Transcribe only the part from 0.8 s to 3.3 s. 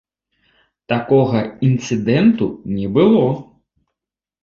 Такога інцыдэнту не было!